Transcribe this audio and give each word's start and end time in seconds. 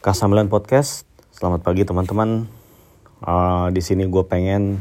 Kasamilan 0.00 0.48
Podcast. 0.48 1.04
Selamat 1.28 1.60
pagi 1.60 1.84
teman-teman. 1.84 2.48
Uh, 3.20 3.68
di 3.68 3.84
sini 3.84 4.08
gue 4.08 4.24
pengen 4.24 4.80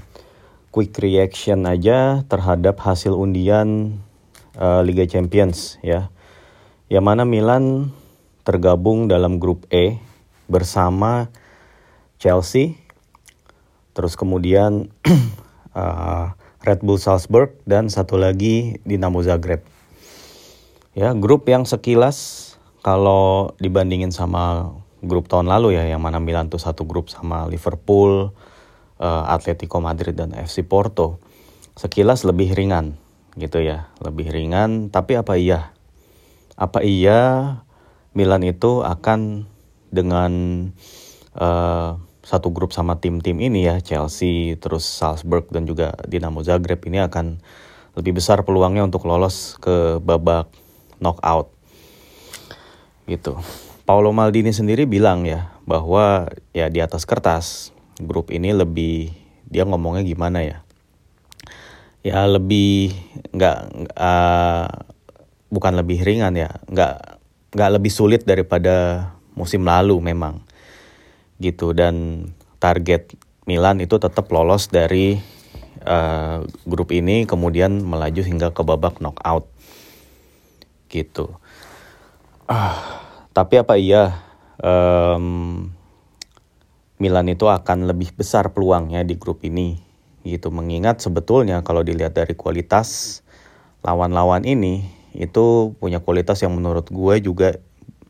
quick 0.72 0.96
reaction 0.96 1.68
aja 1.68 2.24
terhadap 2.24 2.80
hasil 2.80 3.12
undian 3.12 4.00
uh, 4.56 4.80
Liga 4.80 5.04
Champions 5.04 5.76
ya. 5.84 6.08
Yang 6.88 7.04
mana 7.04 7.28
Milan 7.28 7.92
tergabung 8.48 9.12
dalam 9.12 9.44
grup 9.44 9.68
E 9.68 10.00
bersama 10.48 11.28
Chelsea, 12.16 12.80
terus 13.92 14.16
kemudian 14.16 14.88
uh, 15.76 16.32
Red 16.64 16.80
Bull 16.80 16.96
Salzburg 16.96 17.60
dan 17.68 17.92
satu 17.92 18.16
lagi 18.16 18.80
Dinamo 18.88 19.20
Zagreb. 19.20 19.68
Ya, 20.96 21.12
grup 21.12 21.44
yang 21.52 21.68
sekilas 21.68 22.56
kalau 22.88 23.52
dibandingin 23.60 24.16
sama 24.16 24.80
grup 25.00 25.32
tahun 25.32 25.48
lalu 25.48 25.80
ya 25.80 25.88
yang 25.88 26.04
mana 26.04 26.20
Milan 26.20 26.52
tuh 26.52 26.60
satu 26.60 26.84
grup 26.84 27.08
sama 27.08 27.48
Liverpool, 27.48 28.36
uh, 29.00 29.24
Atletico 29.32 29.80
Madrid 29.80 30.16
dan 30.16 30.36
FC 30.36 30.64
Porto. 30.68 31.20
Sekilas 31.80 32.28
lebih 32.28 32.52
ringan 32.52 33.00
gitu 33.40 33.64
ya, 33.64 33.88
lebih 34.04 34.28
ringan 34.32 34.92
tapi 34.92 35.16
apa 35.16 35.40
iya? 35.40 35.72
Apa 36.60 36.84
iya 36.84 37.64
Milan 38.12 38.44
itu 38.44 38.84
akan 38.84 39.48
dengan 39.90 40.32
uh, 41.40 41.96
satu 42.30 42.52
grup 42.54 42.76
sama 42.76 43.00
tim-tim 43.00 43.40
ini 43.42 43.66
ya 43.66 43.82
Chelsea, 43.82 44.60
terus 44.60 44.86
Salzburg 44.86 45.50
dan 45.50 45.66
juga 45.66 45.98
Dinamo 46.06 46.44
Zagreb 46.46 46.84
ini 46.86 47.02
akan 47.02 47.42
lebih 47.98 48.22
besar 48.22 48.46
peluangnya 48.46 48.86
untuk 48.86 49.08
lolos 49.10 49.58
ke 49.58 49.98
babak 50.04 50.52
knockout 51.02 51.50
gitu. 53.10 53.40
Paolo 53.90 54.14
Maldini 54.14 54.54
sendiri 54.54 54.86
bilang 54.86 55.26
ya 55.26 55.50
bahwa 55.66 56.30
ya 56.54 56.70
di 56.70 56.78
atas 56.78 57.10
kertas 57.10 57.74
grup 57.98 58.30
ini 58.30 58.54
lebih 58.54 59.10
dia 59.50 59.66
ngomongnya 59.66 60.06
gimana 60.06 60.46
ya? 60.46 60.62
Ya 62.06 62.22
lebih 62.30 62.94
nggak 63.34 63.58
uh, 63.98 64.70
bukan 65.50 65.74
lebih 65.74 66.06
ringan 66.06 66.38
ya 66.38 66.54
nggak 66.70 67.18
nggak 67.58 67.72
lebih 67.82 67.90
sulit 67.90 68.30
daripada 68.30 69.10
musim 69.34 69.66
lalu 69.66 69.98
memang 69.98 70.46
gitu. 71.42 71.74
Dan 71.74 72.30
target 72.62 73.18
Milan 73.50 73.82
itu 73.82 73.98
tetap 73.98 74.30
lolos 74.30 74.70
dari 74.70 75.18
uh, 75.82 76.46
grup 76.70 76.94
ini 76.94 77.26
kemudian 77.26 77.82
melaju 77.82 78.22
hingga 78.22 78.54
ke 78.54 78.62
babak 78.62 79.02
knockout 79.02 79.50
gitu. 80.94 81.42
Ah 82.46 82.99
tapi 83.40 83.56
apa 83.56 83.80
iya 83.80 84.20
um, 84.60 85.72
Milan 87.00 87.32
itu 87.32 87.48
akan 87.48 87.88
lebih 87.88 88.12
besar 88.12 88.52
peluangnya 88.52 89.08
di 89.08 89.16
grup 89.16 89.48
ini 89.48 89.80
gitu. 90.28 90.52
Mengingat 90.52 91.00
sebetulnya 91.00 91.64
kalau 91.64 91.80
dilihat 91.80 92.20
dari 92.20 92.36
kualitas 92.36 93.24
lawan-lawan 93.80 94.44
ini 94.44 94.92
itu 95.16 95.72
punya 95.80 96.04
kualitas 96.04 96.44
yang 96.44 96.52
menurut 96.52 96.92
gue 96.92 97.16
juga 97.24 97.56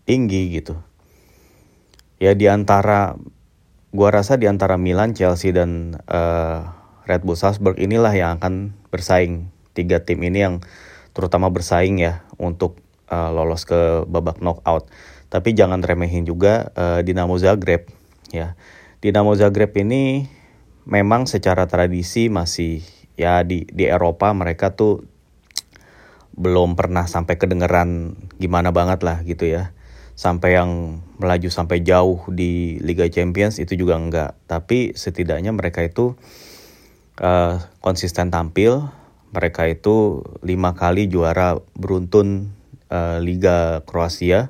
tinggi 0.10 0.50
gitu. 0.58 0.74
Ya 2.18 2.34
di 2.34 2.50
antara 2.50 3.14
gue 3.94 4.10
rasa 4.10 4.42
di 4.42 4.50
antara 4.50 4.82
Milan, 4.82 5.14
Chelsea 5.14 5.54
dan 5.54 6.02
uh, 6.10 6.74
Red 7.06 7.22
Bull 7.22 7.38
Salzburg 7.38 7.78
inilah 7.78 8.18
yang 8.18 8.42
akan 8.42 8.74
bersaing. 8.90 9.54
Tiga 9.78 10.02
tim 10.02 10.26
ini 10.26 10.42
yang 10.42 10.66
terutama 11.14 11.54
bersaing 11.54 12.02
ya 12.02 12.26
untuk 12.42 12.82
uh, 13.14 13.30
lolos 13.30 13.70
ke 13.70 14.06
babak 14.10 14.42
knockout 14.42 14.90
tapi 15.30 15.54
jangan 15.54 15.86
remehin 15.86 16.26
juga 16.26 16.74
uh, 16.74 17.00
Dinamo 17.06 17.38
Zagreb 17.38 17.90
ya. 18.34 18.58
Dinamo 19.00 19.38
Zagreb 19.38 19.72
ini 19.78 20.26
memang 20.90 21.30
secara 21.30 21.70
tradisi 21.70 22.28
masih 22.28 22.82
ya 23.14 23.46
di 23.46 23.64
di 23.70 23.86
Eropa 23.86 24.34
mereka 24.34 24.74
tuh 24.74 25.06
belum 26.34 26.74
pernah 26.74 27.06
sampai 27.06 27.38
kedengeran 27.38 28.18
gimana 28.42 28.74
banget 28.74 29.06
lah 29.06 29.22
gitu 29.22 29.46
ya. 29.46 29.72
Sampai 30.20 30.60
yang 30.60 31.00
melaju 31.16 31.48
sampai 31.48 31.80
jauh 31.80 32.28
di 32.28 32.76
Liga 32.84 33.08
Champions 33.08 33.56
itu 33.62 33.80
juga 33.80 33.96
enggak. 33.96 34.36
Tapi 34.52 34.92
setidaknya 34.92 35.56
mereka 35.56 35.80
itu 35.86 36.20
uh, 37.24 37.56
konsisten 37.80 38.28
tampil. 38.28 38.92
Mereka 39.30 39.70
itu 39.70 40.26
lima 40.42 40.74
kali 40.74 41.06
juara 41.06 41.56
beruntun 41.78 42.52
uh, 42.92 43.22
Liga 43.22 43.86
Kroasia 43.86 44.50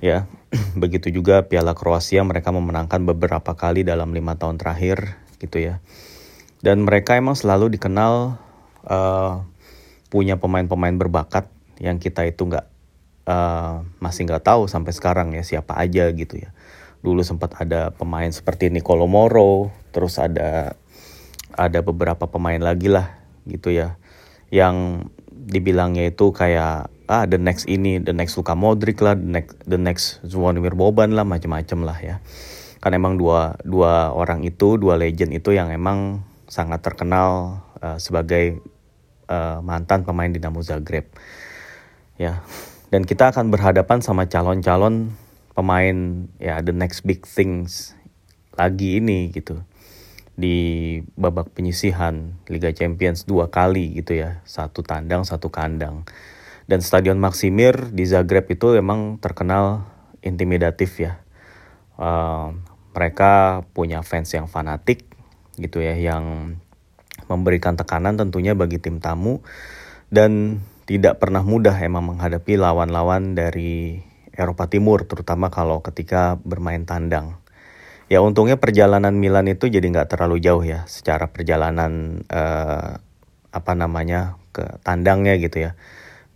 ya 0.00 0.26
begitu 0.82 1.12
juga 1.14 1.46
Piala 1.46 1.76
Kroasia 1.76 2.24
mereka 2.26 2.50
memenangkan 2.50 3.04
beberapa 3.06 3.54
kali 3.54 3.86
dalam 3.86 4.10
lima 4.10 4.34
tahun 4.34 4.58
terakhir 4.58 5.20
gitu 5.40 5.62
ya. 5.62 5.78
Dan 6.60 6.84
mereka 6.84 7.16
emang 7.16 7.38
selalu 7.38 7.72
dikenal 7.72 8.36
uh, 8.84 9.40
punya 10.12 10.36
pemain-pemain 10.36 10.92
berbakat 10.98 11.48
yang 11.80 11.96
kita 11.96 12.28
itu 12.28 12.44
nggak 12.44 12.66
uh, 13.24 13.80
masih 14.02 14.28
nggak 14.28 14.44
tahu 14.44 14.68
sampai 14.68 14.92
sekarang 14.92 15.32
ya 15.32 15.40
siapa 15.40 15.78
aja 15.80 16.10
gitu 16.12 16.36
ya. 16.36 16.52
Dulu 17.00 17.24
sempat 17.24 17.56
ada 17.56 17.94
pemain 17.96 18.28
seperti 18.28 18.68
Nicolo 18.68 19.08
Moro 19.08 19.72
terus 19.94 20.20
ada 20.20 20.76
ada 21.56 21.80
beberapa 21.80 22.28
pemain 22.28 22.60
lagi 22.60 22.92
lah 22.92 23.16
gitu 23.48 23.72
ya. 23.72 23.96
Yang 24.52 25.08
dibilangnya 25.30 26.12
itu 26.12 26.34
kayak 26.36 26.92
ah 27.10 27.26
the 27.26 27.42
next 27.42 27.66
ini 27.66 27.98
the 27.98 28.14
next 28.14 28.38
Luka 28.38 28.54
Modric 28.54 29.02
lah 29.02 29.18
the 29.18 29.26
next 29.26 29.58
the 29.66 29.74
next 29.74 30.22
Zvonimir 30.22 30.78
Boban 30.78 31.10
lah 31.10 31.26
macam-macam 31.26 31.78
lah 31.82 31.98
ya. 31.98 32.16
Kan 32.78 32.94
emang 32.94 33.18
dua 33.18 33.58
dua 33.66 34.14
orang 34.14 34.46
itu 34.46 34.78
dua 34.78 34.94
legend 34.94 35.34
itu 35.34 35.50
yang 35.50 35.74
emang 35.74 36.22
sangat 36.46 36.86
terkenal 36.86 37.60
uh, 37.82 37.98
sebagai 37.98 38.62
uh, 39.26 39.58
mantan 39.58 40.06
pemain 40.06 40.30
Dinamo 40.30 40.62
Zagreb 40.62 41.10
ya. 42.14 42.46
Dan 42.94 43.02
kita 43.02 43.34
akan 43.34 43.50
berhadapan 43.50 44.02
sama 44.02 44.30
calon-calon 44.30 45.10
pemain 45.58 46.30
ya 46.38 46.62
the 46.62 46.70
next 46.70 47.02
big 47.02 47.26
things 47.26 47.90
lagi 48.54 49.02
ini 49.02 49.34
gitu. 49.34 49.66
Di 50.38 50.56
babak 51.18 51.52
penyisihan 51.58 52.38
Liga 52.46 52.70
Champions 52.70 53.26
dua 53.26 53.50
kali 53.50 53.98
gitu 53.98 54.14
ya 54.14 54.46
satu 54.46 54.86
tandang 54.86 55.26
satu 55.26 55.50
kandang 55.50 56.06
dan 56.70 56.86
Stadion 56.86 57.18
Maksimir 57.18 57.90
di 57.90 58.06
Zagreb 58.06 58.46
itu 58.46 58.78
emang 58.78 59.18
terkenal 59.18 59.90
intimidatif 60.22 61.02
ya. 61.02 61.18
Uh, 61.98 62.54
mereka 62.94 63.66
punya 63.74 64.06
fans 64.06 64.30
yang 64.30 64.46
fanatik 64.46 65.02
gitu 65.58 65.82
ya, 65.82 65.98
yang 65.98 66.54
memberikan 67.26 67.74
tekanan 67.74 68.14
tentunya 68.14 68.54
bagi 68.54 68.78
tim 68.78 69.02
tamu 69.02 69.42
dan 70.14 70.62
tidak 70.86 71.18
pernah 71.18 71.42
mudah 71.42 71.74
emang 71.82 72.14
menghadapi 72.14 72.54
lawan-lawan 72.54 73.34
dari 73.34 74.06
Eropa 74.30 74.70
Timur, 74.70 75.10
terutama 75.10 75.50
kalau 75.50 75.82
ketika 75.82 76.38
bermain 76.46 76.86
tandang. 76.86 77.42
Ya 78.10 78.22
untungnya 78.22 78.58
perjalanan 78.58 79.14
Milan 79.18 79.50
itu 79.50 79.66
jadi 79.66 79.86
nggak 79.86 80.14
terlalu 80.14 80.38
jauh 80.38 80.62
ya, 80.62 80.86
secara 80.86 81.30
perjalanan 81.34 82.22
uh, 82.30 83.02
apa 83.50 83.72
namanya 83.74 84.38
ke 84.54 84.62
tandangnya 84.86 85.34
gitu 85.38 85.66
ya 85.66 85.74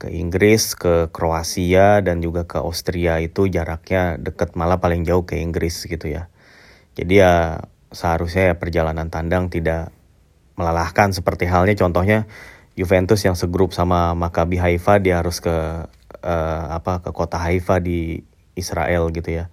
ke 0.04 0.12
Inggris, 0.12 0.76
ke 0.76 1.08
Kroasia 1.08 2.04
dan 2.04 2.20
juga 2.20 2.44
ke 2.44 2.60
Austria 2.60 3.24
itu 3.24 3.48
jaraknya 3.48 4.20
dekat 4.20 4.52
malah 4.52 4.76
paling 4.76 5.00
jauh 5.08 5.24
ke 5.24 5.40
Inggris 5.40 5.88
gitu 5.88 6.12
ya. 6.12 6.28
Jadi 6.92 7.24
ya 7.24 7.64
seharusnya 7.88 8.52
ya 8.52 8.54
perjalanan 8.60 9.08
tandang 9.08 9.48
tidak 9.48 9.96
melelahkan 10.60 11.16
seperti 11.16 11.48
halnya 11.48 11.72
contohnya 11.72 12.28
Juventus 12.76 13.24
yang 13.24 13.32
segrup 13.32 13.72
sama 13.72 14.12
Maccabi 14.12 14.60
Haifa 14.60 15.00
dia 15.00 15.24
harus 15.24 15.40
ke 15.40 15.56
uh, 16.20 16.64
apa 16.68 17.00
ke 17.00 17.10
kota 17.16 17.40
Haifa 17.40 17.80
di 17.80 18.20
Israel 18.52 19.08
gitu 19.08 19.32
ya. 19.32 19.48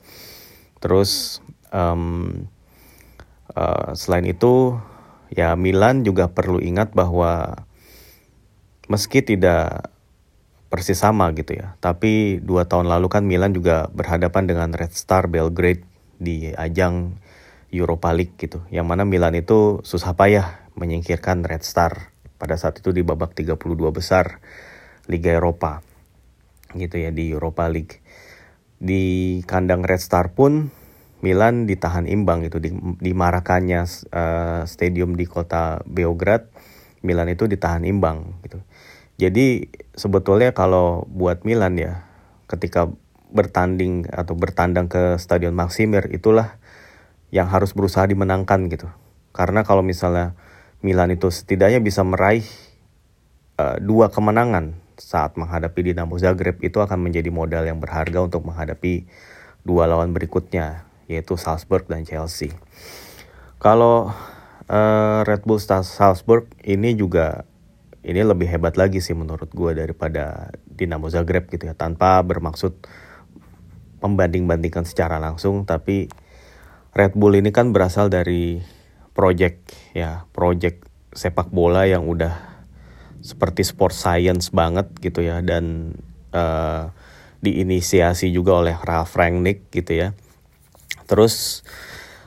Terus 0.83 1.39
um, 1.71 2.43
uh, 3.55 3.95
selain 3.95 4.27
itu 4.27 4.75
ya 5.31 5.55
Milan 5.55 6.03
juga 6.03 6.27
perlu 6.27 6.59
ingat 6.59 6.91
bahwa 6.91 7.63
meski 8.91 9.23
tidak 9.23 9.90
persis 10.71 10.95
sama 10.95 11.27
gitu 11.35 11.59
ya. 11.59 11.75
Tapi 11.83 12.39
dua 12.39 12.63
tahun 12.63 12.87
lalu 12.87 13.11
kan 13.11 13.27
Milan 13.27 13.51
juga 13.51 13.91
berhadapan 13.91 14.47
dengan 14.47 14.71
Red 14.71 14.95
Star 14.95 15.27
Belgrade 15.27 15.83
di 16.15 16.55
ajang 16.55 17.19
Europa 17.75 18.15
League 18.15 18.39
gitu. 18.39 18.63
Yang 18.71 18.87
mana 18.87 19.03
Milan 19.03 19.35
itu 19.35 19.83
susah 19.83 20.15
payah 20.15 20.63
menyingkirkan 20.79 21.43
Red 21.43 21.67
Star 21.67 22.15
pada 22.39 22.55
saat 22.55 22.79
itu 22.79 22.95
di 22.95 23.03
babak 23.03 23.35
32 23.35 23.59
besar 23.91 24.39
Liga 25.11 25.35
Eropa 25.35 25.83
gitu 26.71 26.95
ya 27.03 27.11
di 27.11 27.35
Europa 27.35 27.67
League. 27.67 27.99
Di 28.79 29.43
kandang 29.43 29.83
Red 29.83 29.99
Star 29.99 30.31
pun 30.31 30.71
Milan 31.21 31.69
ditahan 31.69 32.09
imbang 32.09 32.47
gitu 32.47 32.57
di, 32.57 32.73
di 32.97 33.11
Marakannya 33.13 33.85
uh, 34.09 34.63
stadium 34.65 35.19
di 35.19 35.27
kota 35.27 35.83
Beograd. 35.83 36.47
Milan 37.01 37.33
itu 37.33 37.45
ditahan 37.49 37.83
imbang 37.83 38.39
gitu. 38.45 38.61
Jadi 39.21 39.69
sebetulnya 39.93 40.49
kalau 40.57 41.05
buat 41.05 41.45
Milan 41.45 41.77
ya 41.77 42.09
ketika 42.49 42.89
bertanding 43.29 44.09
atau 44.09 44.33
bertandang 44.33 44.89
ke 44.89 45.21
Stadion 45.21 45.53
Maximir 45.53 46.09
itulah 46.09 46.57
yang 47.29 47.45
harus 47.45 47.77
berusaha 47.77 48.09
dimenangkan 48.09 48.65
gitu. 48.65 48.89
Karena 49.29 49.61
kalau 49.61 49.85
misalnya 49.85 50.33
Milan 50.81 51.13
itu 51.13 51.29
setidaknya 51.29 51.77
bisa 51.85 52.01
meraih 52.01 52.43
uh, 53.61 53.77
dua 53.77 54.09
kemenangan 54.09 54.73
saat 54.97 55.37
menghadapi 55.37 55.93
Dinamo 55.93 56.17
Zagreb 56.17 56.57
itu 56.65 56.81
akan 56.81 56.97
menjadi 56.97 57.29
modal 57.29 57.61
yang 57.69 57.77
berharga 57.77 58.25
untuk 58.25 58.41
menghadapi 58.49 59.05
dua 59.61 59.85
lawan 59.85 60.17
berikutnya 60.17 60.89
yaitu 61.05 61.37
Salzburg 61.37 61.85
dan 61.85 62.09
Chelsea. 62.09 62.49
Kalau 63.61 64.09
uh, 64.65 65.19
Red 65.29 65.45
Bull 65.45 65.61
Salzburg 65.61 66.49
ini 66.65 66.97
juga 66.97 67.45
ini 68.01 68.21
lebih 68.25 68.49
hebat 68.49 68.81
lagi 68.81 68.97
sih 68.97 69.13
menurut 69.13 69.53
gue 69.53 69.77
daripada 69.77 70.49
Dinamo 70.65 71.05
Zagreb 71.13 71.49
gitu 71.53 71.69
ya. 71.69 71.77
Tanpa 71.77 72.17
bermaksud 72.25 72.81
membanding-bandingkan 74.01 74.89
secara 74.89 75.21
langsung 75.21 75.69
tapi 75.69 76.09
Red 76.97 77.13
Bull 77.13 77.37
ini 77.37 77.53
kan 77.53 77.69
berasal 77.69 78.09
dari 78.09 78.57
project 79.13 79.77
ya 79.93 80.25
project 80.33 80.89
sepak 81.13 81.53
bola 81.53 81.85
yang 81.85 82.09
udah 82.09 82.33
seperti 83.21 83.61
sport 83.61 83.93
science 83.93 84.49
banget 84.49 84.89
gitu 84.97 85.21
ya. 85.21 85.45
Dan 85.45 85.93
uh, 86.33 86.89
diinisiasi 87.41 88.33
juga 88.33 88.65
oleh 88.65 88.73
Ralf 88.81 89.13
Rangnick 89.13 89.69
gitu 89.69 89.93
ya. 89.93 90.17
Terus 91.05 91.61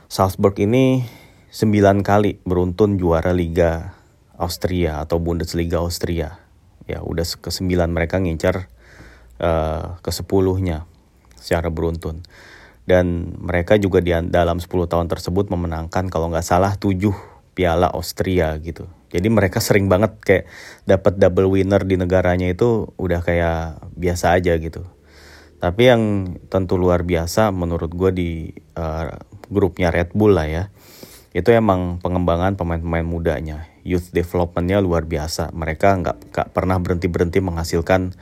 Salzburg 0.07 0.55
ini 0.63 1.03
sembilan 1.51 1.99
kali 1.99 2.39
beruntun 2.47 2.95
juara 2.95 3.35
Liga 3.35 3.94
Austria 4.37 5.03
atau 5.03 5.19
Bundesliga 5.21 5.79
Austria 5.81 6.39
ya 6.85 7.01
udah 7.01 7.25
ke 7.25 7.49
sembilan 7.49 7.89
mereka 7.89 8.21
ngincar 8.21 8.69
uh, 9.41 9.97
ke 9.99 10.11
sepuluhnya 10.13 10.85
secara 11.39 11.73
beruntun 11.73 12.21
dan 12.85 13.33
mereka 13.41 13.81
juga 13.81 13.97
di 13.99 14.13
dalam 14.29 14.61
10 14.61 14.69
tahun 14.69 15.09
tersebut 15.09 15.49
memenangkan 15.49 16.05
kalau 16.13 16.29
nggak 16.29 16.45
salah 16.45 16.77
7 16.77 17.33
piala 17.57 17.89
Austria 17.89 18.53
gitu. 18.61 18.85
Jadi 19.09 19.31
mereka 19.31 19.63
sering 19.63 19.87
banget 19.87 20.19
kayak 20.21 20.45
dapat 20.83 21.15
double 21.17 21.49
winner 21.49 21.81
di 21.87 21.95
negaranya 21.95 22.51
itu 22.51 22.91
udah 22.99 23.23
kayak 23.23 23.79
biasa 23.95 24.37
aja 24.37 24.53
gitu. 24.59 24.83
Tapi 25.57 25.81
yang 25.87 26.35
tentu 26.51 26.75
luar 26.75 27.07
biasa 27.07 27.49
menurut 27.49 27.89
gue 27.89 28.11
di 28.11 28.29
uh, 28.75 29.17
grupnya 29.49 29.89
Red 29.89 30.13
Bull 30.13 30.35
lah 30.35 30.45
ya. 30.45 30.63
Itu 31.31 31.55
emang 31.55 32.03
pengembangan 32.03 32.59
pemain-pemain 32.59 33.07
mudanya. 33.07 33.74
Youth 33.85 34.09
developmentnya 34.11 34.81
luar 34.81 35.05
biasa. 35.05 35.53
Mereka 35.53 36.01
nggak 36.01 36.17
nggak 36.33 36.47
pernah 36.51 36.81
berhenti 36.81 37.05
berhenti 37.05 37.39
menghasilkan 37.39 38.17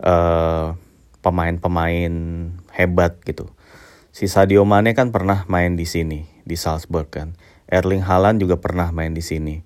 uh, 0.00 0.78
pemain-pemain 1.20 2.14
hebat 2.72 3.18
gitu 3.26 3.50
Si 4.10 4.26
Sadio 4.26 4.66
Mane 4.66 4.90
kan 4.98 5.14
pernah 5.14 5.46
main 5.46 5.78
di 5.78 5.86
sini, 5.86 6.26
di 6.42 6.58
Salzburg 6.58 7.06
kan. 7.14 7.38
Erling 7.70 8.02
Haaland 8.02 8.42
juga 8.42 8.58
pernah 8.58 8.90
main 8.90 9.14
di 9.14 9.22
sini. 9.22 9.62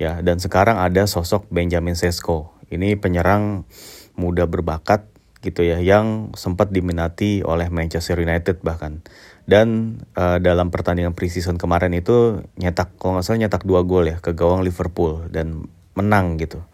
Ya, 0.00 0.24
dan 0.24 0.40
sekarang 0.40 0.80
ada 0.80 1.04
sosok 1.04 1.44
Benjamin 1.52 1.92
Sesko. 1.92 2.56
Ini 2.72 2.96
penyerang 2.96 3.68
muda 4.16 4.48
berbakat 4.48 5.04
gitu 5.44 5.60
ya 5.60 5.76
yang 5.84 6.32
sempat 6.32 6.72
diminati 6.72 7.44
oleh 7.44 7.68
Manchester 7.68 8.16
United 8.16 8.64
bahkan. 8.64 9.04
Dan 9.46 9.98
uh, 10.18 10.42
dalam 10.42 10.74
pertandingan 10.74 11.14
preseason 11.14 11.54
kemarin 11.54 11.94
itu 11.94 12.42
nyetak 12.58 12.98
kalau 12.98 13.16
nggak 13.16 13.24
salah 13.24 13.40
nyetak 13.46 13.62
dua 13.62 13.86
gol 13.86 14.10
ya 14.10 14.18
ke 14.18 14.34
gawang 14.34 14.66
Liverpool 14.66 15.30
dan 15.30 15.70
menang 15.94 16.34
gitu. 16.42 16.66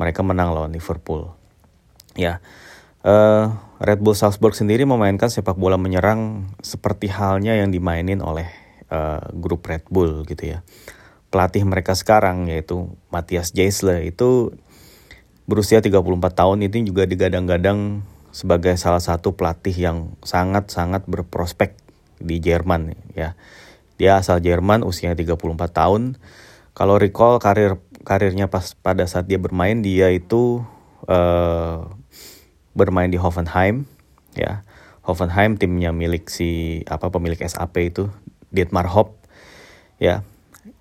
Mereka 0.00 0.24
menang 0.24 0.56
lawan 0.56 0.72
Liverpool. 0.72 1.28
Ya. 2.16 2.40
Uh, 3.04 3.52
Red 3.80 4.00
Bull 4.00 4.16
Salzburg 4.16 4.52
sendiri 4.52 4.84
memainkan 4.84 5.32
sepak 5.32 5.56
bola 5.56 5.80
menyerang 5.80 6.52
seperti 6.60 7.08
halnya 7.08 7.56
yang 7.56 7.72
dimainin 7.72 8.20
oleh 8.20 8.48
uh, 8.92 9.24
grup 9.36 9.64
Red 9.68 9.88
Bull 9.88 10.24
gitu 10.24 10.56
ya. 10.56 10.64
Pelatih 11.28 11.64
mereka 11.64 11.92
sekarang 11.92 12.48
yaitu 12.48 12.92
Matthias 13.08 13.52
Jaisle 13.52 14.08
itu 14.08 14.56
berusia 15.48 15.80
34 15.80 16.00
tahun 16.32 16.58
ini 16.64 16.84
juga 16.84 17.04
digadang-gadang 17.08 18.04
sebagai 18.30 18.78
salah 18.78 19.02
satu 19.02 19.34
pelatih 19.34 19.74
yang 19.74 19.98
sangat-sangat 20.22 21.06
berprospek 21.10 21.74
di 22.20 22.38
Jerman 22.38 22.94
ya. 23.16 23.34
Dia 23.96 24.16
asal 24.16 24.40
Jerman, 24.40 24.80
usianya 24.80 25.16
34 25.16 25.76
tahun. 25.76 26.16
Kalau 26.72 26.96
recall 26.96 27.36
karir 27.36 27.76
karirnya 28.04 28.48
pas 28.48 28.72
pada 28.80 29.04
saat 29.04 29.28
dia 29.28 29.36
bermain 29.36 29.84
dia 29.84 30.08
itu 30.08 30.64
uh, 31.04 31.84
bermain 32.72 33.10
di 33.12 33.20
Hoffenheim 33.20 33.84
ya 34.32 34.64
Hoffenheim 35.04 35.60
timnya 35.60 35.92
milik 35.92 36.30
si 36.32 36.80
apa 36.88 37.12
pemilik 37.12 37.36
SAP 37.44 37.74
itu 37.82 38.08
Dietmar 38.48 38.88
Hopp 38.88 39.20
ya 40.00 40.24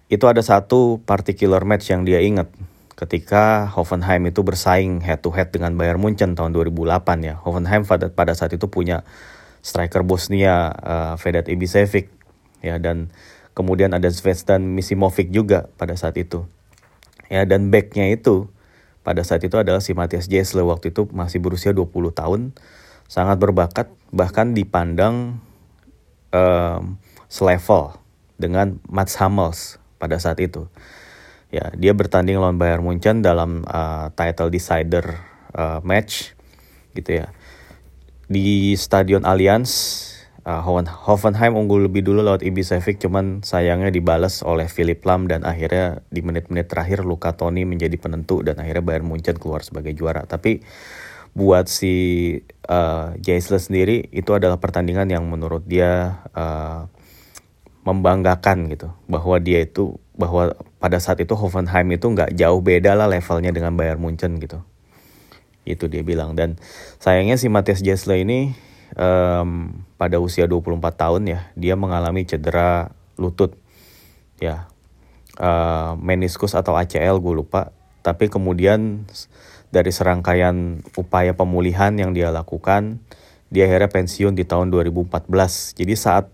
itu 0.10 0.26
ada 0.26 0.42
satu 0.42 1.04
particular 1.06 1.62
match 1.68 1.92
yang 1.92 2.08
dia 2.08 2.24
ingat 2.24 2.50
ketika 2.96 3.68
Hoffenheim 3.72 4.28
itu 4.28 4.44
bersaing 4.44 5.00
head 5.04 5.24
to 5.24 5.32
head 5.32 5.52
dengan 5.56 5.76
Bayern 5.76 6.02
Munchen 6.04 6.36
tahun 6.36 6.52
2008 6.56 7.04
ya 7.24 7.36
Hoffenheim 7.40 7.84
pada 7.88 8.12
pada 8.12 8.34
saat 8.36 8.52
itu 8.56 8.68
punya 8.68 9.08
striker 9.60 10.04
Bosnia 10.04 10.72
uh, 10.72 11.14
Vedat 11.20 11.52
Ibisevic 11.52 12.12
ya 12.64 12.80
dan 12.80 13.12
kemudian 13.56 13.92
ada 13.92 14.08
Zvezdan 14.08 14.64
Misimovic 14.76 15.32
juga 15.32 15.68
pada 15.76 15.96
saat 16.00 16.16
itu. 16.16 16.48
Ya 17.30 17.46
dan 17.46 17.70
backnya 17.70 18.10
itu 18.10 18.50
pada 19.06 19.22
saat 19.22 19.44
itu 19.46 19.56
adalah 19.56 19.84
si 19.84 19.94
Matias 19.94 20.28
Jesle 20.28 20.66
waktu 20.66 20.92
itu 20.92 21.08
masih 21.12 21.40
berusia 21.40 21.72
20 21.72 21.92
tahun 22.14 22.42
sangat 23.10 23.38
berbakat 23.42 23.88
bahkan 24.14 24.54
dipandang 24.54 25.42
um, 26.34 26.98
selevel 27.30 27.98
dengan 28.38 28.78
Mats 28.88 29.18
Hummels 29.18 29.82
pada 30.02 30.18
saat 30.18 30.40
itu. 30.42 30.70
Ya 31.50 31.74
dia 31.74 31.98
bertanding 31.98 32.38
lawan 32.38 32.62
Bayern 32.62 32.86
Munchen 32.86 33.26
dalam 33.26 33.66
uh, 33.66 34.14
title 34.14 34.54
decider 34.54 35.18
uh, 35.54 35.82
match 35.82 36.38
gitu 36.94 37.26
ya 37.26 37.34
di 38.30 38.78
Stadion 38.78 39.26
Allianz 39.26 40.06
uh, 40.46 40.62
Hoffenheim 41.06 41.58
unggul 41.58 41.90
lebih 41.90 42.06
dulu 42.06 42.22
lewat 42.22 42.46
Ibisevic 42.46 43.02
cuman 43.02 43.42
sayangnya 43.42 43.90
dibalas 43.90 44.46
oleh 44.46 44.70
Philip 44.70 45.02
Lam 45.02 45.26
dan 45.26 45.42
akhirnya 45.42 46.06
di 46.14 46.22
menit-menit 46.22 46.70
terakhir 46.70 47.02
Luka 47.02 47.34
Toni 47.34 47.66
menjadi 47.66 47.98
penentu 47.98 48.46
dan 48.46 48.62
akhirnya 48.62 48.86
Bayern 48.86 49.10
Munchen 49.10 49.42
keluar 49.42 49.66
sebagai 49.66 49.98
juara. 49.98 50.30
Tapi 50.30 50.62
buat 51.34 51.70
si 51.70 52.38
uh, 52.70 53.14
Jaisle 53.18 53.62
sendiri 53.62 54.10
itu 54.14 54.34
adalah 54.34 54.58
pertandingan 54.58 55.10
yang 55.10 55.26
menurut 55.26 55.66
dia 55.66 56.22
uh, 56.34 56.90
membanggakan 57.86 58.70
gitu 58.70 58.94
bahwa 59.10 59.42
dia 59.42 59.66
itu 59.66 59.98
bahwa 60.14 60.54
pada 60.78 61.02
saat 61.02 61.18
itu 61.24 61.34
Hoffenheim 61.34 61.90
itu 61.96 62.06
nggak 62.12 62.36
jauh 62.36 62.62
beda 62.62 62.94
lah 62.94 63.08
levelnya 63.08 63.50
dengan 63.50 63.74
Bayern 63.74 63.98
Munchen 63.98 64.38
gitu 64.38 64.62
itu 65.70 65.86
dia 65.86 66.02
bilang. 66.02 66.34
Dan 66.34 66.58
sayangnya 66.98 67.38
si 67.38 67.48
Matthias 67.48 67.86
Jaisle 67.86 68.26
ini 68.26 68.58
um, 68.98 69.86
pada 70.02 70.18
usia 70.18 70.50
24 70.50 70.82
tahun 70.98 71.22
ya 71.30 71.40
dia 71.54 71.78
mengalami 71.78 72.26
cedera 72.26 72.90
lutut. 73.22 73.54
Ya 74.42 74.66
uh, 75.38 75.94
meniskus 76.02 76.58
atau 76.58 76.74
ACL 76.74 77.22
gue 77.22 77.34
lupa. 77.46 77.70
Tapi 78.02 78.32
kemudian 78.32 79.06
dari 79.70 79.94
serangkaian 79.94 80.82
upaya 80.98 81.38
pemulihan 81.38 81.94
yang 81.94 82.12
dia 82.12 82.34
lakukan 82.34 82.98
dia 83.50 83.66
akhirnya 83.66 83.90
pensiun 83.90 84.34
di 84.38 84.46
tahun 84.46 84.70
2014 84.74 85.30
jadi 85.78 85.94
saat 85.98 86.26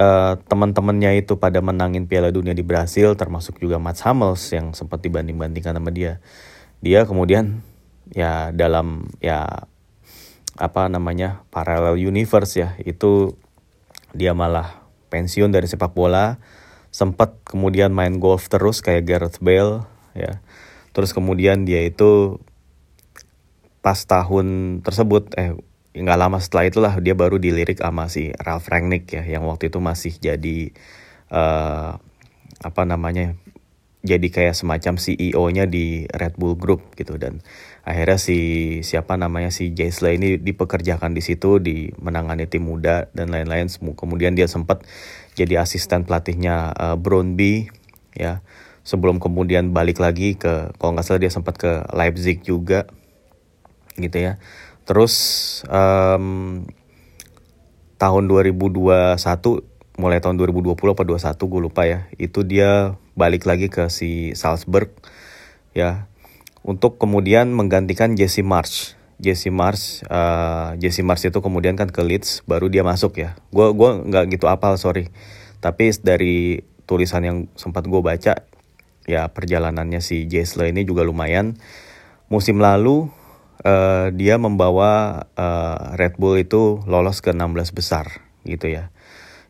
uh, 0.00 0.36
teman-temannya 0.48 1.20
itu 1.20 1.36
pada 1.40 1.60
menangin 1.60 2.04
Piala 2.08 2.32
Dunia 2.32 2.52
di 2.52 2.64
Brasil 2.64 3.16
termasuk 3.16 3.60
juga 3.60 3.80
Mats 3.80 4.04
Hummels 4.04 4.44
yang 4.52 4.72
sempat 4.76 5.00
dibanding-bandingkan 5.04 5.76
sama 5.76 5.92
dia 5.92 6.20
dia 6.80 7.04
kemudian 7.08 7.60
ya 8.14 8.54
dalam 8.54 9.10
ya 9.18 9.66
apa 10.56 10.88
namanya 10.88 11.44
parallel 11.52 12.00
universe 12.00 12.56
ya 12.56 12.74
itu 12.80 13.36
dia 14.16 14.32
malah 14.32 14.86
pensiun 15.12 15.52
dari 15.52 15.68
sepak 15.68 15.92
bola 15.92 16.40
sempat 16.96 17.36
kemudian 17.44 17.92
main 17.92 18.16
golf 18.16 18.48
terus 18.48 18.80
kayak 18.80 19.04
Gareth 19.04 19.38
Bale 19.44 19.84
ya. 20.16 20.40
Terus 20.96 21.12
kemudian 21.12 21.68
dia 21.68 21.84
itu 21.84 22.40
pas 23.84 24.00
tahun 24.00 24.80
tersebut 24.80 25.28
eh 25.36 25.52
nggak 25.96 26.18
lama 26.18 26.40
setelah 26.40 26.64
itulah 26.68 26.92
dia 27.04 27.12
baru 27.12 27.36
dilirik 27.36 27.84
sama 27.84 28.08
si 28.08 28.32
Ralph 28.40 28.68
Rangnick 28.72 29.12
ya 29.12 29.24
yang 29.24 29.44
waktu 29.44 29.68
itu 29.68 29.78
masih 29.80 30.16
jadi 30.16 30.72
uh, 31.28 32.00
apa 32.60 32.82
namanya 32.88 33.36
jadi 34.06 34.28
kayak 34.30 34.54
semacam 34.54 34.94
CEO-nya 34.94 35.66
di 35.66 36.06
Red 36.06 36.38
Bull 36.38 36.54
Group 36.54 36.94
gitu. 36.94 37.18
Dan 37.18 37.42
akhirnya 37.82 38.16
si 38.22 38.38
siapa 38.86 39.18
namanya 39.18 39.50
si 39.50 39.74
Jaisla 39.74 40.14
ini 40.14 40.38
dipekerjakan 40.38 41.12
di 41.12 41.22
situ 41.26 41.58
di 41.58 41.90
menangani 41.98 42.46
tim 42.46 42.64
muda 42.64 43.10
dan 43.10 43.34
lain-lain. 43.34 43.66
Kemudian 43.98 44.38
dia 44.38 44.46
sempat 44.46 44.86
jadi 45.34 45.58
asisten 45.60 46.06
pelatihnya 46.06 46.72
uh, 46.78 46.96
Brondby 46.96 47.66
ya. 48.14 48.46
Sebelum 48.86 49.18
kemudian 49.18 49.74
balik 49.74 49.98
lagi 49.98 50.38
ke 50.38 50.70
kalau 50.78 50.94
nggak 50.94 51.02
salah 51.02 51.18
dia 51.18 51.34
sempat 51.34 51.58
ke 51.58 51.82
Leipzig 51.90 52.46
juga 52.46 52.86
gitu 53.98 54.14
ya. 54.14 54.38
Terus 54.86 55.14
um, 55.66 56.62
tahun 57.98 58.24
2021 58.30 59.18
mulai 59.96 60.20
tahun 60.20 60.36
2020 60.40 60.76
apa 60.76 61.02
21 61.04 61.36
gue 61.36 61.60
lupa 61.60 61.82
ya. 61.88 62.08
Itu 62.16 62.44
dia 62.44 62.96
balik 63.16 63.48
lagi 63.48 63.72
ke 63.72 63.88
si 63.88 64.36
Salzburg 64.36 64.92
ya 65.76 66.08
untuk 66.66 66.98
kemudian 67.00 67.52
menggantikan 67.52 68.18
Jesse 68.18 68.42
Marsh. 68.42 68.96
Jesse 69.16 69.48
Marsh, 69.48 70.04
uh, 70.12 70.76
Jesse 70.76 71.00
Marsh 71.00 71.24
itu 71.24 71.40
kemudian 71.40 71.72
kan 71.72 71.88
ke 71.88 72.04
Leeds, 72.04 72.44
baru 72.44 72.68
dia 72.68 72.84
masuk 72.84 73.16
ya. 73.16 73.32
Gue 73.48 73.72
gua 73.72 73.96
nggak 74.04 74.36
gitu 74.36 74.44
apal 74.44 74.76
sorry, 74.76 75.08
tapi 75.64 75.88
dari 76.04 76.60
tulisan 76.84 77.24
yang 77.24 77.38
sempat 77.56 77.88
gue 77.88 77.96
baca, 78.04 78.44
ya 79.08 79.22
perjalanannya 79.32 80.04
si 80.04 80.28
Jesle 80.28 80.68
ini 80.68 80.84
juga 80.84 81.00
lumayan. 81.00 81.56
Musim 82.28 82.60
lalu 82.60 83.08
uh, 83.64 84.12
dia 84.12 84.36
membawa 84.36 85.24
uh, 85.32 85.96
Red 85.96 86.20
Bull 86.20 86.44
itu 86.44 86.84
lolos 86.84 87.24
ke 87.24 87.32
16 87.32 87.72
besar 87.72 88.20
gitu 88.44 88.68
ya. 88.68 88.92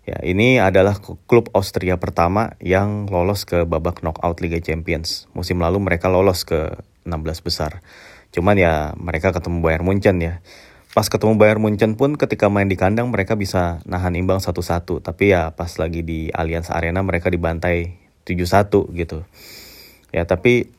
Ya, 0.06 0.22
ini 0.22 0.62
adalah 0.62 1.02
klub 1.02 1.50
Austria 1.50 1.98
pertama 1.98 2.54
yang 2.62 3.10
lolos 3.10 3.42
ke 3.42 3.66
babak 3.66 4.06
knockout 4.06 4.38
Liga 4.38 4.62
Champions. 4.62 5.26
Musim 5.34 5.58
lalu 5.58 5.82
mereka 5.82 6.06
lolos 6.06 6.46
ke 6.46 6.78
16 7.02 7.42
besar. 7.42 7.82
Cuman 8.30 8.54
ya 8.54 8.94
mereka 8.94 9.34
ketemu 9.34 9.66
Bayern 9.66 9.82
Munchen 9.82 10.22
ya. 10.22 10.38
Pas 10.94 11.10
ketemu 11.10 11.34
Bayern 11.34 11.58
Munchen 11.58 11.98
pun 11.98 12.14
ketika 12.14 12.46
main 12.46 12.70
di 12.70 12.78
kandang 12.78 13.10
mereka 13.10 13.34
bisa 13.34 13.82
nahan 13.82 14.14
imbang 14.14 14.38
satu-satu. 14.38 15.02
Tapi 15.02 15.34
ya 15.34 15.50
pas 15.58 15.74
lagi 15.74 16.06
di 16.06 16.30
Allianz 16.30 16.70
Arena 16.70 17.02
mereka 17.02 17.26
dibantai 17.26 17.98
7-1 18.22 18.94
gitu. 18.94 19.26
Ya 20.14 20.22
tapi 20.22 20.70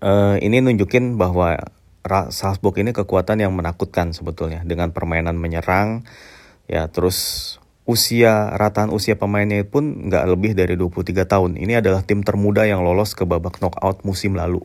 uh, 0.00 0.40
ini 0.40 0.64
nunjukin 0.64 1.20
bahwa 1.20 1.60
Salzburg 2.32 2.80
ini 2.80 2.96
kekuatan 2.96 3.44
yang 3.44 3.52
menakutkan 3.52 4.16
sebetulnya 4.16 4.64
dengan 4.64 4.90
permainan 4.90 5.36
menyerang 5.38 6.02
ya 6.66 6.90
terus 6.90 7.60
usia 7.82 8.54
rataan 8.54 8.94
usia 8.94 9.18
pemainnya 9.18 9.66
pun 9.66 10.08
nggak 10.08 10.24
lebih 10.30 10.52
dari 10.54 10.78
23 10.78 11.26
tahun. 11.26 11.50
Ini 11.58 11.82
adalah 11.82 12.06
tim 12.06 12.22
termuda 12.22 12.62
yang 12.66 12.86
lolos 12.86 13.18
ke 13.18 13.26
babak 13.26 13.58
knockout 13.58 14.06
musim 14.06 14.38
lalu. 14.38 14.62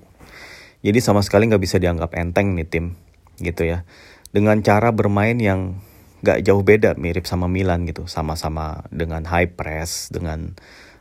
Jadi 0.85 1.01
sama 1.01 1.25
sekali 1.25 1.49
nggak 1.49 1.63
bisa 1.63 1.81
dianggap 1.81 2.13
enteng 2.13 2.53
nih 2.53 2.67
tim 2.69 2.85
gitu 3.41 3.65
ya. 3.65 3.83
Dengan 4.29 4.61
cara 4.61 4.93
bermain 4.93 5.35
yang 5.41 5.81
nggak 6.21 6.45
jauh 6.45 6.61
beda 6.61 6.93
mirip 6.97 7.25
sama 7.25 7.49
Milan 7.49 7.89
gitu. 7.89 8.05
Sama-sama 8.05 8.85
dengan 8.93 9.25
high 9.25 9.49
press, 9.57 10.13
dengan 10.13 10.53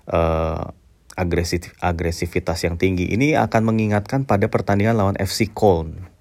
uh, 0.08 0.72
agresif 1.16 1.76
agresivitas 1.84 2.64
yang 2.64 2.80
tinggi. 2.80 3.12
Ini 3.12 3.36
akan 3.44 3.62
mengingatkan 3.72 4.24
pada 4.24 4.48
pertandingan 4.48 4.96
lawan 4.96 5.16
FC 5.20 5.52
Köln 5.52 6.16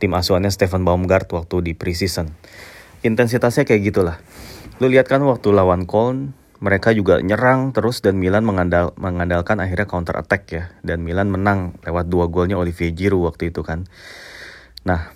tim 0.00 0.16
asuhannya 0.16 0.48
Stephen 0.48 0.82
Baumgart 0.82 1.28
waktu 1.30 1.60
di 1.60 1.72
preseason. 1.76 2.32
Intensitasnya 3.04 3.68
kayak 3.68 3.92
gitulah. 3.92 4.16
Lu 4.80 4.88
lihat 4.88 5.12
kan 5.12 5.20
waktu 5.28 5.52
lawan 5.52 5.84
Köln, 5.84 6.32
mereka 6.60 6.96
juga 6.96 7.20
nyerang 7.20 7.76
terus 7.76 8.00
dan 8.00 8.16
Milan 8.16 8.48
mengandal, 8.48 8.96
mengandalkan 8.96 9.60
akhirnya 9.60 9.84
counter 9.84 10.16
attack 10.16 10.42
ya. 10.48 10.72
Dan 10.80 11.04
Milan 11.04 11.28
menang 11.28 11.76
lewat 11.84 12.08
dua 12.08 12.32
golnya 12.32 12.56
Olivier 12.56 12.96
Giroud 12.96 13.28
waktu 13.28 13.52
itu 13.52 13.60
kan. 13.60 13.84
Nah, 14.88 15.12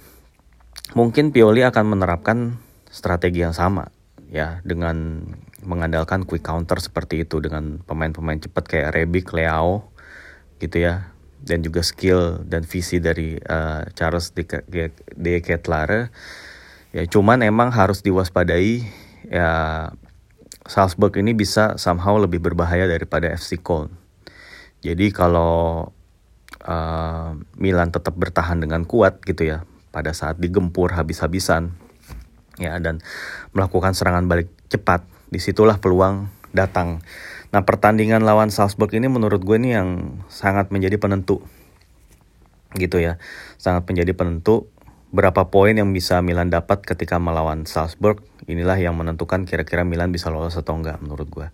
mungkin 0.92 1.33
Pioli 1.33 1.64
akan 1.64 1.97
menerapkan 1.97 2.61
strategi 2.92 3.40
yang 3.40 3.56
sama 3.56 3.88
ya 4.28 4.61
dengan 4.62 5.26
mengandalkan 5.64 6.28
quick 6.28 6.44
counter 6.44 6.76
seperti 6.78 7.25
itu 7.25 7.40
dengan 7.40 7.80
pemain-pemain 7.83 8.44
cepat 8.44 8.64
kayak 8.68 8.90
Rebic, 8.92 9.33
Leao 9.33 9.90
gitu 10.61 10.85
ya 10.85 11.14
dan 11.44 11.61
juga 11.61 11.85
skill 11.85 12.40
dan 12.44 12.64
visi 12.64 13.00
dari 13.00 13.37
uh, 13.37 13.85
Charles 13.92 14.33
de, 14.33 14.44
de 15.12 15.35
Ketlare 15.44 16.09
ya 16.94 17.04
cuman 17.04 17.42
emang 17.44 17.75
harus 17.75 18.00
diwaspadai 18.00 18.87
ya 19.34 19.50
Salzburg 20.64 21.18
ini 21.18 21.34
bisa 21.34 21.74
somehow 21.74 22.14
lebih 22.16 22.38
berbahaya 22.38 22.86
daripada 22.86 23.26
FC 23.34 23.58
Köln. 23.58 23.90
Jadi 24.80 25.10
kalau 25.10 25.90
uh, 26.62 27.30
Milan 27.58 27.90
tetap 27.90 28.14
bertahan 28.14 28.62
dengan 28.62 28.86
kuat 28.86 29.18
gitu 29.26 29.42
ya 29.42 29.66
pada 29.90 30.14
saat 30.14 30.38
digempur 30.38 30.94
habis-habisan 30.94 31.74
ya 32.62 32.78
dan 32.78 33.02
melakukan 33.50 33.92
serangan 33.98 34.30
balik 34.30 34.48
cepat 34.70 35.02
di 35.28 35.42
situlah 35.42 35.82
peluang 35.82 36.30
datang. 36.54 37.02
Nah 37.50 37.66
pertandingan 37.66 38.22
lawan 38.22 38.54
Salzburg 38.54 38.94
ini 38.94 39.10
menurut 39.10 39.42
gue 39.42 39.58
ini 39.58 39.74
yang 39.74 40.22
sangat 40.30 40.70
menjadi 40.70 40.96
penentu 40.96 41.42
gitu 42.78 43.02
ya. 43.02 43.18
Sangat 43.58 43.84
menjadi 43.90 44.14
penentu 44.14 44.70
berapa 45.14 45.46
poin 45.46 45.74
yang 45.74 45.94
bisa 45.94 46.18
Milan 46.22 46.50
dapat 46.50 46.82
ketika 46.82 47.22
melawan 47.22 47.66
Salzburg 47.70 48.22
inilah 48.46 48.78
yang 48.80 48.94
menentukan 48.94 49.48
kira-kira 49.48 49.82
Milan 49.82 50.12
bisa 50.12 50.28
lolos 50.28 50.56
atau 50.56 50.76
enggak 50.76 51.00
menurut 51.00 51.28
gue 51.28 51.46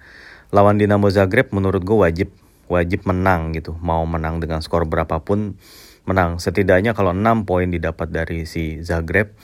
lawan 0.50 0.76
Dinamo 0.78 1.10
Zagreb 1.10 1.54
menurut 1.54 1.82
gue 1.82 1.98
wajib 1.98 2.28
wajib 2.70 3.06
menang 3.06 3.54
gitu 3.54 3.74
mau 3.78 4.02
menang 4.06 4.38
dengan 4.38 4.62
skor 4.62 4.86
berapapun 4.86 5.58
menang 6.06 6.42
setidaknya 6.42 6.96
kalau 6.96 7.14
6 7.14 7.46
poin 7.46 7.68
didapat 7.70 8.08
dari 8.10 8.46
si 8.46 8.82
Zagreb 8.82 9.34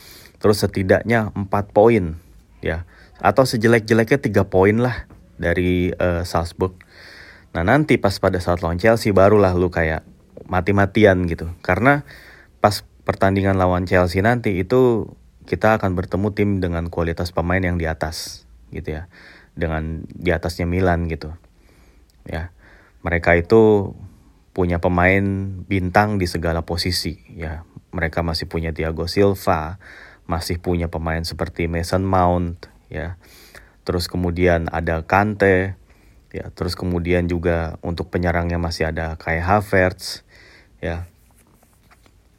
terus 0.42 0.62
setidaknya 0.62 1.30
4 1.34 1.46
poin 1.70 2.18
ya 2.64 2.88
atau 3.20 3.48
sejelek-jeleknya 3.48 4.18
3 4.20 4.52
poin 4.52 4.76
lah 4.76 5.08
dari 5.36 5.92
uh, 5.92 6.24
Salzburg. 6.24 6.76
Nah 7.56 7.64
nanti 7.64 7.96
pas 7.96 8.12
pada 8.20 8.40
saat 8.40 8.60
lawan 8.60 8.76
Chelsea 8.76 9.12
barulah 9.12 9.56
lu 9.56 9.72
kayak 9.72 10.04
mati-matian 10.48 11.24
gitu. 11.28 11.52
Karena 11.64 12.04
pas 12.60 12.84
pertandingan 13.08 13.56
lawan 13.56 13.88
Chelsea 13.88 14.20
nanti 14.20 14.60
itu 14.60 15.12
kita 15.46 15.78
akan 15.80 15.94
bertemu 15.94 16.28
tim 16.34 16.50
dengan 16.58 16.90
kualitas 16.90 17.30
pemain 17.30 17.62
yang 17.62 17.78
di 17.78 17.86
atas 17.86 18.44
gitu 18.74 18.98
ya. 19.00 19.02
Dengan 19.56 20.04
di 20.10 20.34
atasnya 20.34 20.68
Milan 20.68 21.08
gitu. 21.08 21.32
Ya. 22.28 22.52
Mereka 23.00 23.38
itu 23.38 23.94
punya 24.52 24.82
pemain 24.82 25.24
bintang 25.64 26.18
di 26.18 26.26
segala 26.28 26.66
posisi 26.66 27.16
ya. 27.32 27.64
Mereka 27.94 28.20
masih 28.20 28.50
punya 28.50 28.74
Thiago 28.76 29.08
Silva, 29.08 29.80
masih 30.28 30.60
punya 30.60 30.90
pemain 30.92 31.22
seperti 31.24 31.70
Mason 31.70 32.04
Mount 32.04 32.68
ya 32.92 33.16
terus 33.86 34.10
kemudian 34.10 34.66
ada 34.74 35.06
Kante, 35.06 35.78
ya, 36.34 36.50
terus 36.50 36.74
kemudian 36.74 37.30
juga 37.30 37.78
untuk 37.86 38.10
penyerangnya 38.10 38.58
masih 38.58 38.90
ada 38.90 39.14
kayak 39.14 39.46
Havertz, 39.46 40.26
ya, 40.82 41.06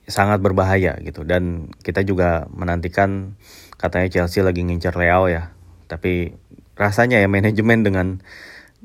sangat 0.08 0.40
berbahaya 0.40 0.96
gitu. 1.04 1.28
Dan 1.28 1.72
kita 1.84 2.02
juga 2.02 2.48
menantikan 2.50 3.36
katanya 3.76 4.08
Chelsea 4.10 4.42
lagi 4.42 4.64
ngincar 4.64 4.96
Leo 4.96 5.28
ya, 5.28 5.54
tapi 5.92 6.34
rasanya 6.80 7.20
ya 7.20 7.28
manajemen 7.28 7.84
dengan 7.84 8.08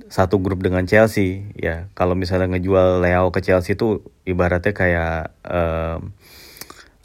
satu 0.08 0.40
grup 0.40 0.64
dengan 0.64 0.88
Chelsea 0.88 1.52
ya 1.52 1.92
kalau 1.92 2.16
misalnya 2.16 2.56
ngejual 2.56 3.04
Leo 3.04 3.28
ke 3.28 3.44
Chelsea 3.44 3.76
itu 3.76 4.00
ibaratnya 4.24 4.72
kayak 4.72 5.36
um, 5.44 6.16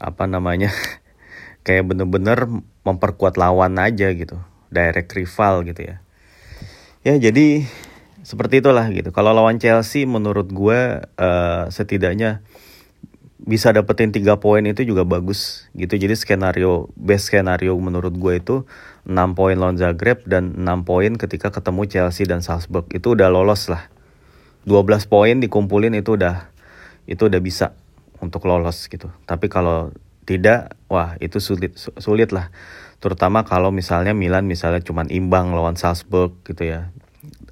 apa 0.00 0.24
namanya 0.24 0.72
kayak 1.66 1.84
bener-bener 1.84 2.48
memperkuat 2.88 3.36
lawan 3.36 3.76
aja 3.76 4.08
gitu 4.16 4.40
direct 4.72 5.12
rival 5.12 5.64
gitu 5.68 5.84
ya. 5.84 5.96
Ya 7.04 7.14
jadi 7.16 7.64
seperti 8.24 8.60
itulah 8.60 8.88
gitu. 8.92 9.12
Kalau 9.12 9.32
lawan 9.32 9.56
Chelsea 9.60 10.04
menurut 10.04 10.48
gue 10.52 11.00
uh, 11.04 11.64
setidaknya 11.72 12.44
bisa 13.48 13.72
dapetin 13.72 14.12
tiga 14.12 14.36
poin 14.36 14.60
itu 14.68 14.84
juga 14.84 15.08
bagus 15.08 15.72
gitu. 15.72 15.96
Jadi 15.96 16.12
skenario 16.12 16.92
best 17.00 17.32
skenario 17.32 17.72
menurut 17.80 18.12
gue 18.12 18.34
itu 18.36 18.56
6 19.08 19.16
poin 19.32 19.56
lawan 19.56 19.80
Zagreb 19.80 20.28
dan 20.28 20.52
6 20.52 20.84
poin 20.84 21.16
ketika 21.16 21.48
ketemu 21.48 21.88
Chelsea 21.88 22.28
dan 22.28 22.44
Salzburg. 22.44 22.84
Itu 22.92 23.16
udah 23.16 23.32
lolos 23.32 23.72
lah. 23.72 23.88
12 24.68 25.08
poin 25.08 25.40
dikumpulin 25.40 25.96
itu 25.96 26.20
udah 26.20 26.52
itu 27.08 27.24
udah 27.24 27.40
bisa 27.40 27.72
untuk 28.20 28.44
lolos 28.44 28.84
gitu. 28.92 29.08
Tapi 29.24 29.48
kalau 29.48 29.96
tidak, 30.28 30.76
wah 30.92 31.16
itu 31.24 31.40
sulit 31.40 31.72
sulit 31.96 32.36
lah 32.36 32.52
terutama 32.98 33.46
kalau 33.46 33.70
misalnya 33.70 34.10
Milan 34.10 34.50
misalnya 34.50 34.82
cuma 34.82 35.06
imbang 35.06 35.54
lawan 35.54 35.78
Salzburg 35.78 36.34
gitu 36.42 36.66
ya 36.66 36.90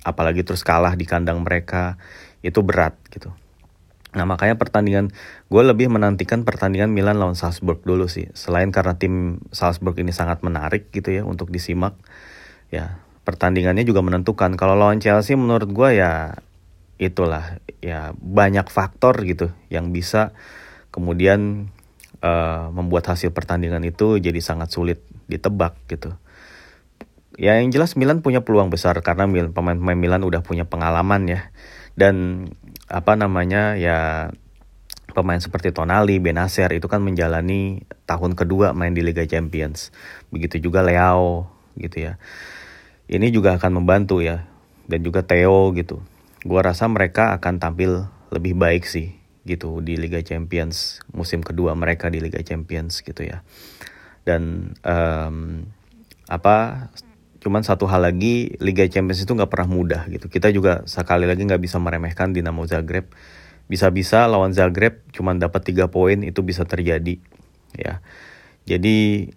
apalagi 0.02 0.42
terus 0.42 0.66
kalah 0.66 0.98
di 0.98 1.06
kandang 1.06 1.46
mereka 1.46 1.98
itu 2.42 2.62
berat 2.66 2.98
gitu 3.14 3.30
nah 4.16 4.24
makanya 4.24 4.56
pertandingan 4.56 5.12
gue 5.52 5.62
lebih 5.62 5.92
menantikan 5.92 6.48
pertandingan 6.48 6.88
Milan 6.88 7.20
lawan 7.20 7.36
Salzburg 7.36 7.84
dulu 7.84 8.08
sih 8.08 8.32
selain 8.32 8.72
karena 8.72 8.96
tim 8.96 9.44
Salzburg 9.52 10.00
ini 10.00 10.10
sangat 10.10 10.40
menarik 10.40 10.88
gitu 10.88 11.12
ya 11.12 11.22
untuk 11.28 11.52
disimak 11.52 11.92
ya 12.72 12.96
pertandingannya 13.28 13.84
juga 13.84 14.00
menentukan 14.00 14.56
kalau 14.56 14.72
lawan 14.72 15.04
Chelsea 15.04 15.36
menurut 15.36 15.68
gue 15.68 16.00
ya 16.00 16.40
itulah 16.96 17.60
ya 17.84 18.16
banyak 18.16 18.72
faktor 18.72 19.20
gitu 19.28 19.52
yang 19.68 19.92
bisa 19.92 20.32
kemudian 20.88 21.68
uh, 22.24 22.72
membuat 22.72 23.12
hasil 23.12 23.36
pertandingan 23.36 23.84
itu 23.84 24.16
jadi 24.16 24.40
sangat 24.40 24.72
sulit 24.72 25.04
ditebak 25.28 25.76
gitu. 25.90 26.16
Ya 27.36 27.60
yang 27.60 27.68
jelas 27.68 28.00
Milan 28.00 28.24
punya 28.24 28.40
peluang 28.40 28.72
besar 28.72 28.96
karena 29.04 29.28
pemain-pemain 29.28 29.98
Milan 29.98 30.24
udah 30.24 30.40
punya 30.40 30.64
pengalaman 30.64 31.28
ya. 31.28 31.52
Dan 31.96 32.48
apa 32.86 33.18
namanya 33.18 33.74
ya 33.74 34.30
pemain 35.16 35.40
seperti 35.40 35.72
Tonali, 35.72 36.20
Benacer 36.20 36.70
itu 36.76 36.86
kan 36.86 37.00
menjalani 37.00 37.88
tahun 38.04 38.36
kedua 38.36 38.76
main 38.76 38.92
di 38.92 39.00
Liga 39.00 39.24
Champions. 39.24 39.90
Begitu 40.28 40.60
juga 40.68 40.84
Leao 40.84 41.48
gitu 41.80 42.10
ya. 42.10 42.20
Ini 43.06 43.30
juga 43.30 43.56
akan 43.56 43.82
membantu 43.82 44.20
ya 44.20 44.44
dan 44.90 45.00
juga 45.00 45.22
Theo 45.24 45.72
gitu. 45.72 46.02
Gua 46.44 46.62
rasa 46.62 46.86
mereka 46.86 47.34
akan 47.38 47.58
tampil 47.58 48.06
lebih 48.30 48.58
baik 48.58 48.84
sih 48.86 49.14
gitu 49.46 49.78
di 49.78 49.94
Liga 49.94 50.18
Champions 50.26 50.98
musim 51.14 51.38
kedua 51.38 51.78
mereka 51.78 52.10
di 52.10 52.18
Liga 52.18 52.42
Champions 52.42 53.00
gitu 53.00 53.22
ya. 53.22 53.46
Dan 54.26 54.74
um, 54.82 55.70
apa 56.26 56.90
cuman 57.46 57.62
satu 57.62 57.86
hal 57.86 58.02
lagi 58.02 58.58
Liga 58.58 58.82
Champions 58.90 59.22
itu 59.22 59.30
nggak 59.30 59.46
pernah 59.46 59.70
mudah 59.70 60.02
gitu. 60.10 60.26
Kita 60.26 60.50
juga 60.50 60.82
sekali 60.90 61.30
lagi 61.30 61.46
nggak 61.46 61.62
bisa 61.62 61.78
meremehkan 61.78 62.34
Dinamo 62.34 62.66
Zagreb. 62.66 63.14
Bisa-bisa 63.70 64.26
lawan 64.26 64.50
Zagreb 64.50 65.06
cuma 65.14 65.30
dapat 65.30 65.62
tiga 65.62 65.86
poin 65.86 66.26
itu 66.26 66.42
bisa 66.42 66.66
terjadi 66.66 67.22
ya. 67.78 68.02
Jadi 68.66 69.30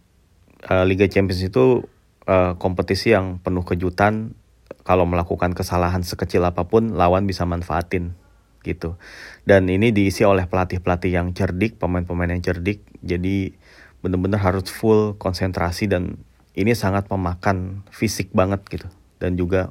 uh, 0.66 0.90
Liga 0.90 1.06
Champions 1.06 1.46
itu 1.46 1.86
uh, 2.26 2.58
kompetisi 2.58 3.14
yang 3.14 3.38
penuh 3.38 3.62
kejutan. 3.62 4.34
Kalau 4.82 5.06
melakukan 5.06 5.54
kesalahan 5.54 6.02
sekecil 6.02 6.42
apa 6.42 6.66
pun 6.66 6.98
lawan 6.98 7.30
bisa 7.30 7.46
manfaatin 7.46 8.18
gitu. 8.66 8.98
Dan 9.46 9.70
ini 9.70 9.94
diisi 9.94 10.26
oleh 10.26 10.50
pelatih-pelatih 10.50 11.14
yang 11.14 11.30
cerdik 11.38 11.78
pemain-pemain 11.78 12.34
yang 12.34 12.42
cerdik. 12.42 12.82
Jadi 13.06 13.54
benar-benar 14.02 14.42
harus 14.42 14.66
full 14.74 15.14
konsentrasi 15.22 15.86
dan 15.86 16.18
ini 16.58 16.74
sangat 16.74 17.10
memakan 17.12 17.86
fisik 17.94 18.34
banget 18.34 18.62
gitu. 18.70 18.88
Dan 19.20 19.36
juga 19.36 19.70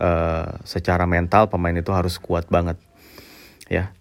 uh, 0.00 0.58
secara 0.66 1.08
mental 1.08 1.48
pemain 1.48 1.74
itu 1.76 1.92
harus 1.94 2.18
kuat 2.20 2.48
banget. 2.50 2.76
Ya 3.70 3.94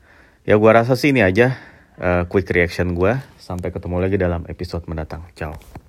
ya 0.46 0.56
gue 0.58 0.72
rasa 0.72 0.94
sih 0.94 1.14
ini 1.14 1.26
aja 1.26 1.58
uh, 1.98 2.24
quick 2.30 2.50
reaction 2.52 2.94
gue 2.94 3.18
sampai 3.42 3.74
ketemu 3.74 3.98
lagi 4.02 4.18
dalam 4.20 4.46
episode 4.50 4.86
mendatang. 4.90 5.26
Ciao 5.38 5.85